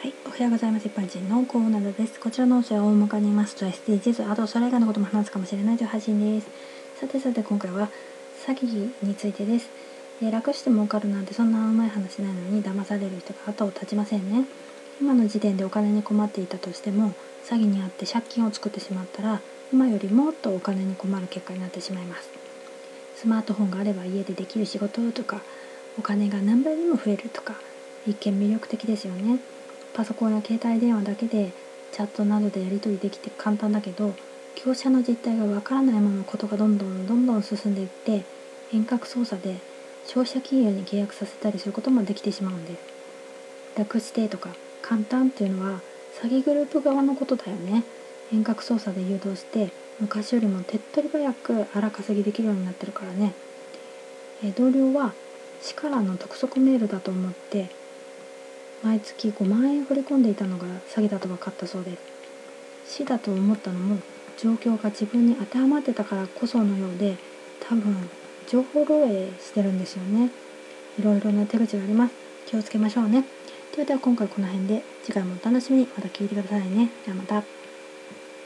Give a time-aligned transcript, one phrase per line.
[0.00, 0.86] はい、おはようございます。
[0.86, 2.20] 一般人のコーナーです。
[2.20, 6.48] こちらの音声は大まかに言いますと SDGs、あとそれ以外のことも話すかもしれないという配信です。
[7.00, 7.88] さてさて今回は
[8.46, 9.68] 詐欺についてです。
[10.22, 14.44] え楽して儲かるなんてそんなうまい話ないのに騙される人が後を絶ちませんね。
[15.00, 17.08] 今の時点でお金に困っていたとしても
[17.44, 19.40] 詐欺にあって借金を作ってしまったら
[19.72, 22.30] 今よりもっとお金に困る結果になってしまいます。
[23.16, 25.40] スマートフォンがあれば家でできる仕事とか
[25.98, 27.56] お金が何倍にも増えるとか
[28.06, 29.40] 一見魅力的ですよね。
[29.94, 31.52] パソコンや携帯電話だけで
[31.92, 34.14] チャットなどでやり取りできて簡単だけど
[34.64, 38.24] 業者の実態がわからないままことがどんどんどんどん進んでいって
[38.72, 39.56] 遠隔操作で
[40.06, 42.78] 消費者金融に契約させたりすることもできてしまうんです
[43.78, 44.50] 楽してとか
[44.82, 45.80] 簡単っていうのは
[46.20, 47.84] 詐欺グループ側のことだよね。
[48.32, 49.70] 遠隔操作で誘導して
[50.00, 53.34] 昔よりも手っ取り早く荒稼ぎできるようになってるからね。
[54.42, 55.12] え同僚は
[55.62, 57.70] 市からの督促メールだと思って
[58.82, 61.96] 毎月5万円振り込んでいたのが詐欺だと分かったそうで
[62.86, 63.98] す死だと思ったのも
[64.38, 67.16] 状況が自分に当てはまってたからこそのようで
[67.60, 68.08] 多分
[68.46, 70.30] 情報漏洩してるんですよね。
[70.98, 72.14] いろいろな手口があります。
[72.46, 73.24] 気をつけましょうね。
[73.74, 75.88] ではでは今回この辺で次回もお楽しみに。
[75.94, 76.90] また聞いてくださいね。
[77.04, 77.67] ではまた。